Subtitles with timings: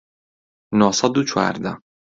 [0.79, 1.71] نۆ سەد و چواردە